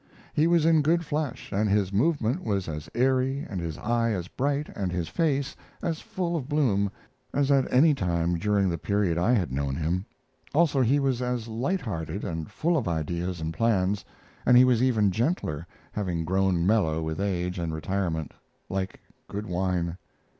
[0.33, 4.27] He was in good flesh, and his movement was as airy and his eye as
[4.29, 6.89] bright and his face as full of bloom
[7.35, 10.07] as at any time during the period I had known him;
[10.55, 14.03] also, he was as light hearted and full of ideas and plans,
[14.43, 18.31] and he was even gentler having grown mellow with age and retirement,
[18.69, 19.99] like good wine.